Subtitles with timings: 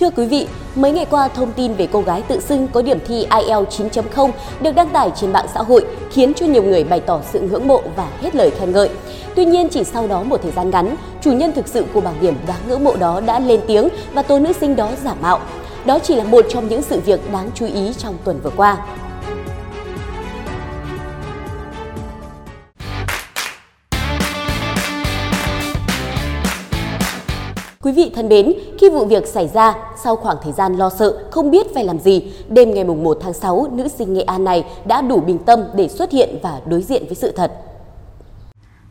[0.00, 2.98] Thưa quý vị, mấy ngày qua thông tin về cô gái tự xưng có điểm
[3.06, 7.00] thi IELTS 9.0 được đăng tải trên mạng xã hội khiến cho nhiều người bày
[7.00, 8.88] tỏ sự ngưỡng mộ và hết lời khen ngợi.
[9.34, 12.14] Tuy nhiên chỉ sau đó một thời gian ngắn, chủ nhân thực sự của bảng
[12.20, 15.40] điểm đáng ngưỡng mộ đó đã lên tiếng và tố nữ sinh đó giả mạo.
[15.84, 18.76] Đó chỉ là một trong những sự việc đáng chú ý trong tuần vừa qua.
[27.82, 29.74] Quý vị thân mến, khi vụ việc xảy ra,
[30.04, 33.32] sau khoảng thời gian lo sợ, không biết phải làm gì, đêm ngày 1 tháng
[33.32, 36.82] 6, nữ sinh Nghệ An này đã đủ bình tâm để xuất hiện và đối
[36.82, 37.52] diện với sự thật.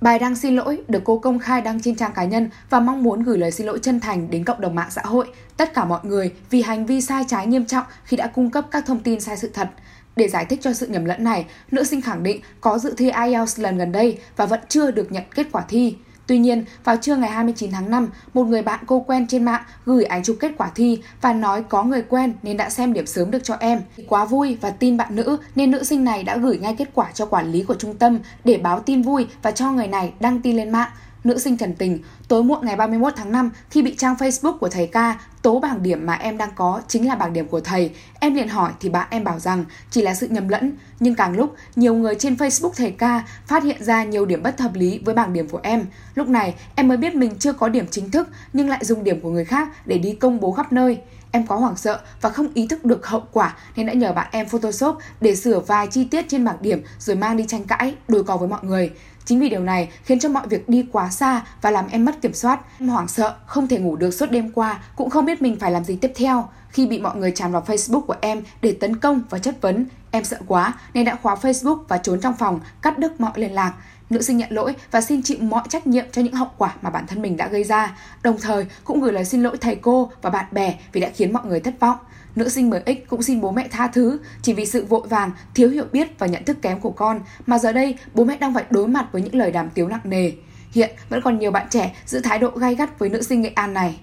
[0.00, 3.02] Bài đăng xin lỗi được cô công khai đăng trên trang cá nhân và mong
[3.02, 5.26] muốn gửi lời xin lỗi chân thành đến cộng đồng mạng xã hội,
[5.56, 8.66] tất cả mọi người vì hành vi sai trái nghiêm trọng khi đã cung cấp
[8.70, 9.68] các thông tin sai sự thật.
[10.16, 13.10] Để giải thích cho sự nhầm lẫn này, nữ sinh khẳng định có dự thi
[13.26, 15.96] IELTS lần gần đây và vẫn chưa được nhận kết quả thi.
[16.30, 19.62] Tuy nhiên, vào trưa ngày 29 tháng 5, một người bạn cô quen trên mạng
[19.86, 23.06] gửi ảnh chụp kết quả thi và nói có người quen nên đã xem điểm
[23.06, 23.80] sớm được cho em.
[24.08, 27.10] Quá vui và tin bạn nữ nên nữ sinh này đã gửi ngay kết quả
[27.14, 30.40] cho quản lý của trung tâm để báo tin vui và cho người này đăng
[30.40, 30.90] tin lên mạng.
[31.24, 34.68] Nữ sinh thần tình, tối muộn ngày 31 tháng 5 khi bị trang Facebook của
[34.68, 37.90] thầy ca tố bảng điểm mà em đang có chính là bảng điểm của thầy.
[38.20, 40.72] Em liền hỏi thì bạn em bảo rằng chỉ là sự nhầm lẫn.
[41.00, 44.60] Nhưng càng lúc, nhiều người trên Facebook thầy ca phát hiện ra nhiều điểm bất
[44.60, 45.86] hợp lý với bảng điểm của em.
[46.14, 49.20] Lúc này, em mới biết mình chưa có điểm chính thức nhưng lại dùng điểm
[49.20, 50.98] của người khác để đi công bố khắp nơi.
[51.32, 54.28] Em có hoảng sợ và không ý thức được hậu quả nên đã nhờ bạn
[54.32, 57.94] em Photoshop để sửa vài chi tiết trên bảng điểm rồi mang đi tranh cãi,
[58.08, 58.92] đối cò với mọi người.
[59.30, 62.22] Chính vì điều này khiến cho mọi việc đi quá xa và làm em mất
[62.22, 62.60] kiểm soát.
[62.80, 65.70] Em hoảng sợ, không thể ngủ được suốt đêm qua, cũng không biết mình phải
[65.70, 66.48] làm gì tiếp theo.
[66.68, 69.86] Khi bị mọi người tràn vào Facebook của em để tấn công và chất vấn,
[70.10, 73.52] em sợ quá nên đã khóa Facebook và trốn trong phòng, cắt đứt mọi liên
[73.52, 73.74] lạc.
[74.10, 76.90] Nữ sinh nhận lỗi và xin chịu mọi trách nhiệm cho những hậu quả mà
[76.90, 80.12] bản thân mình đã gây ra, đồng thời cũng gửi lời xin lỗi thầy cô
[80.22, 81.96] và bạn bè vì đã khiến mọi người thất vọng.
[82.36, 85.68] Nữ sinh MX cũng xin bố mẹ tha thứ chỉ vì sự vội vàng, thiếu
[85.68, 88.64] hiểu biết và nhận thức kém của con mà giờ đây bố mẹ đang phải
[88.70, 90.32] đối mặt với những lời đàm tiếu nặng nề.
[90.72, 93.52] Hiện vẫn còn nhiều bạn trẻ giữ thái độ gay gắt với nữ sinh Nghệ
[93.54, 94.00] An này.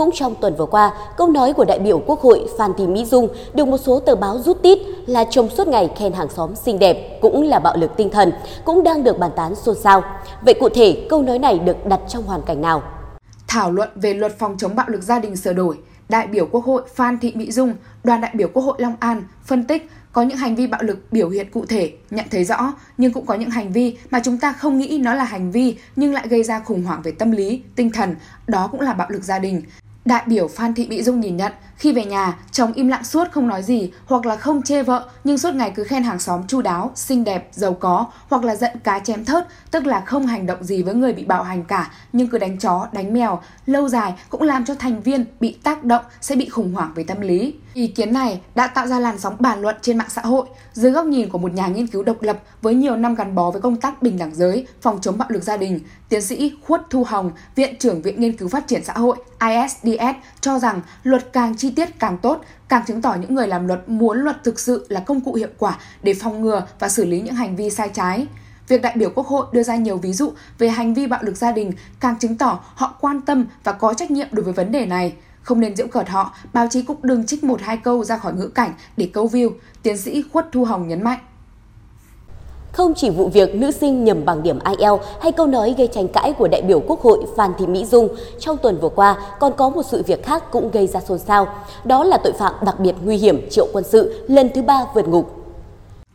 [0.00, 3.04] Cũng trong tuần vừa qua, câu nói của đại biểu Quốc hội Phan Thị Mỹ
[3.04, 6.54] Dung được một số tờ báo rút tít là chồng suốt ngày khen hàng xóm
[6.56, 8.32] xinh đẹp cũng là bạo lực tinh thần,
[8.64, 10.02] cũng đang được bàn tán xôn xao.
[10.42, 12.82] Vậy cụ thể, câu nói này được đặt trong hoàn cảnh nào?
[13.48, 15.78] Thảo luận về luật phòng chống bạo lực gia đình sửa đổi,
[16.08, 17.74] đại biểu Quốc hội Phan Thị Mỹ Dung,
[18.04, 21.12] đoàn đại biểu Quốc hội Long An phân tích có những hành vi bạo lực
[21.12, 24.38] biểu hiện cụ thể, nhận thấy rõ, nhưng cũng có những hành vi mà chúng
[24.38, 27.30] ta không nghĩ nó là hành vi nhưng lại gây ra khủng hoảng về tâm
[27.30, 28.14] lý, tinh thần,
[28.46, 29.62] đó cũng là bạo lực gia đình.
[30.04, 33.28] Đại biểu Phan Thị Mỹ Dung nhìn nhận, khi về nhà, chồng im lặng suốt
[33.32, 36.46] không nói gì hoặc là không chê vợ nhưng suốt ngày cứ khen hàng xóm
[36.46, 40.26] chu đáo, xinh đẹp, giàu có hoặc là giận cá chém thớt, tức là không
[40.26, 43.40] hành động gì với người bị bạo hành cả nhưng cứ đánh chó, đánh mèo,
[43.66, 47.04] lâu dài cũng làm cho thành viên bị tác động sẽ bị khủng hoảng về
[47.04, 47.54] tâm lý.
[47.74, 50.92] Ý kiến này đã tạo ra làn sóng bàn luận trên mạng xã hội dưới
[50.92, 53.60] góc nhìn của một nhà nghiên cứu độc lập với nhiều năm gắn bó với
[53.60, 57.04] công tác bình đẳng giới, phòng chống bạo lực gia đình, tiến sĩ Khuất Thu
[57.04, 61.56] Hồng, Viện trưởng Viện Nghiên cứu Phát triển Xã hội ISDS cho rằng luật càng
[61.56, 64.86] chi tiết càng tốt, càng chứng tỏ những người làm luật muốn luật thực sự
[64.88, 67.88] là công cụ hiệu quả để phòng ngừa và xử lý những hành vi sai
[67.88, 68.26] trái.
[68.68, 71.36] Việc đại biểu Quốc hội đưa ra nhiều ví dụ về hành vi bạo lực
[71.36, 74.72] gia đình càng chứng tỏ họ quan tâm và có trách nhiệm đối với vấn
[74.72, 75.12] đề này.
[75.42, 78.32] Không nên giễu cợt họ, báo chí cũng đừng trích một hai câu ra khỏi
[78.32, 79.50] ngữ cảnh để câu view,
[79.82, 81.18] tiến sĩ Khuất Thu Hồng nhấn mạnh.
[82.72, 86.08] Không chỉ vụ việc nữ sinh nhầm bằng điểm IELTS hay câu nói gây tranh
[86.08, 88.08] cãi của đại biểu Quốc hội Phan Thị Mỹ Dung,
[88.38, 91.46] trong tuần vừa qua còn có một sự việc khác cũng gây ra xôn xao.
[91.84, 95.08] Đó là tội phạm đặc biệt nguy hiểm Triệu Quân Sự lần thứ ba vượt
[95.08, 95.39] ngục.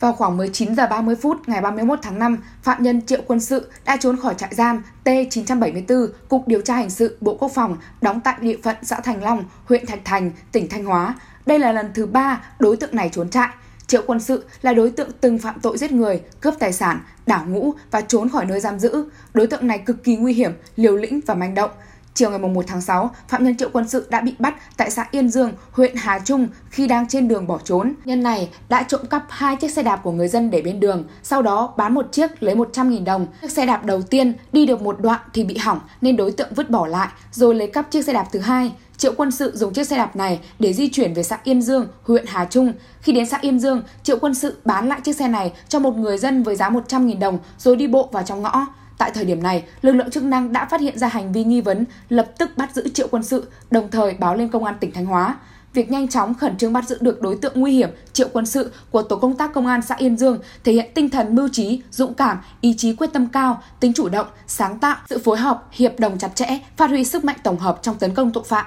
[0.00, 3.70] Vào khoảng 19 giờ 30 phút ngày 31 tháng 5, phạm nhân Triệu Quân Sự
[3.84, 8.20] đã trốn khỏi trại giam T974, Cục Điều tra Hình sự Bộ Quốc phòng, đóng
[8.20, 11.14] tại địa phận xã Thành Long, huyện Thạch Thành, tỉnh Thanh Hóa.
[11.46, 13.48] Đây là lần thứ ba đối tượng này trốn trại.
[13.86, 17.44] Triệu Quân Sự là đối tượng từng phạm tội giết người, cướp tài sản, đảo
[17.48, 19.04] ngũ và trốn khỏi nơi giam giữ.
[19.34, 21.70] Đối tượng này cực kỳ nguy hiểm, liều lĩnh và manh động.
[22.14, 25.06] Chiều ngày 1 tháng 6, phạm nhân Triệu Quân Sự đã bị bắt tại xã
[25.10, 27.94] Yên Dương, huyện Hà Trung khi đang trên đường bỏ trốn.
[28.04, 31.04] Nhân này đã trộm cắp hai chiếc xe đạp của người dân để bên đường,
[31.22, 33.26] sau đó bán một chiếc lấy 100.000 đồng.
[33.42, 36.54] Chiếc xe đạp đầu tiên đi được một đoạn thì bị hỏng nên đối tượng
[36.54, 38.72] vứt bỏ lại, rồi lấy cắp chiếc xe đạp thứ hai.
[38.96, 41.88] Triệu Quân Sự dùng chiếc xe đạp này để di chuyển về xã Yên Dương,
[42.02, 42.72] huyện Hà Trung.
[43.00, 45.96] Khi đến xã Yên Dương, Triệu Quân Sự bán lại chiếc xe này cho một
[45.96, 48.66] người dân với giá 100.000 đồng rồi đi bộ vào trong ngõ.
[49.00, 51.60] Tại thời điểm này, lực lượng chức năng đã phát hiện ra hành vi nghi
[51.60, 54.92] vấn, lập tức bắt giữ Triệu Quân Sự, đồng thời báo lên công an tỉnh
[54.92, 55.36] Thanh Hóa.
[55.74, 58.72] việc nhanh chóng khẩn trương bắt giữ được đối tượng nguy hiểm Triệu Quân Sự
[58.90, 61.82] của tổ công tác công an xã Yên Dương thể hiện tinh thần mưu trí,
[61.90, 65.66] dũng cảm, ý chí quyết tâm cao, tính chủ động, sáng tạo, sự phối hợp,
[65.70, 68.66] hiệp đồng chặt chẽ, phát huy sức mạnh tổng hợp trong tấn công tội phạm.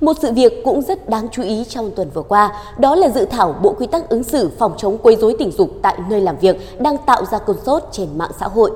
[0.00, 3.24] Một sự việc cũng rất đáng chú ý trong tuần vừa qua, đó là dự
[3.24, 6.36] thảo Bộ Quy tắc ứng xử phòng chống quấy rối tình dục tại nơi làm
[6.38, 8.70] việc đang tạo ra cơn sốt trên mạng xã hội.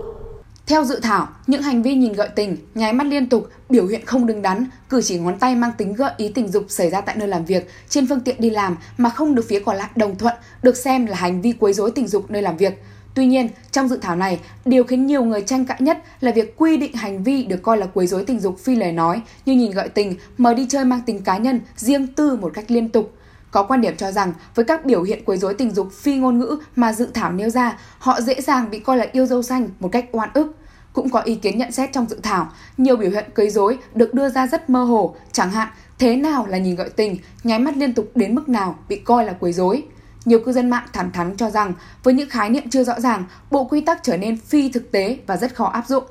[0.68, 4.06] Theo dự thảo, những hành vi nhìn gợi tình, nháy mắt liên tục, biểu hiện
[4.06, 7.00] không đứng đắn, cử chỉ ngón tay mang tính gợi ý tình dục xảy ra
[7.00, 9.88] tại nơi làm việc, trên phương tiện đi làm mà không được phía còn lại
[9.96, 12.82] đồng thuận, được xem là hành vi quấy rối tình dục nơi làm việc.
[13.14, 16.56] Tuy nhiên, trong dự thảo này, điều khiến nhiều người tranh cãi nhất là việc
[16.56, 19.54] quy định hành vi được coi là quấy rối tình dục phi lời nói như
[19.54, 22.88] nhìn gợi tình, mời đi chơi mang tính cá nhân, riêng tư một cách liên
[22.88, 23.17] tục.
[23.50, 26.38] Có quan điểm cho rằng với các biểu hiện quấy rối tình dục phi ngôn
[26.38, 29.68] ngữ mà dự thảo nêu ra, họ dễ dàng bị coi là yêu dâu xanh
[29.80, 30.56] một cách oan ức.
[30.92, 34.14] Cũng có ý kiến nhận xét trong dự thảo, nhiều biểu hiện quấy rối được
[34.14, 35.68] đưa ra rất mơ hồ, chẳng hạn
[35.98, 39.24] thế nào là nhìn gợi tình, nháy mắt liên tục đến mức nào bị coi
[39.24, 39.84] là quấy rối.
[40.24, 41.72] Nhiều cư dân mạng thẳng thắn cho rằng
[42.02, 45.18] với những khái niệm chưa rõ ràng, bộ quy tắc trở nên phi thực tế
[45.26, 46.04] và rất khó áp dụng.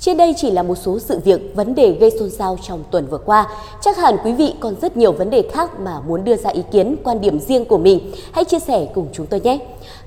[0.00, 3.06] Trên đây chỉ là một số sự việc, vấn đề gây xôn xao trong tuần
[3.06, 3.48] vừa qua.
[3.80, 6.62] Chắc hẳn quý vị còn rất nhiều vấn đề khác mà muốn đưa ra ý
[6.70, 8.12] kiến, quan điểm riêng của mình.
[8.32, 9.58] Hãy chia sẻ cùng chúng tôi nhé!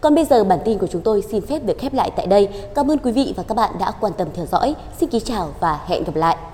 [0.01, 2.49] Còn bây giờ bản tin của chúng tôi xin phép được khép lại tại đây.
[2.75, 4.75] Cảm ơn quý vị và các bạn đã quan tâm theo dõi.
[4.99, 6.52] Xin kính chào và hẹn gặp lại!